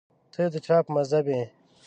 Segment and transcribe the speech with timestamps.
[0.33, 1.43] ته د چا په مذهب یې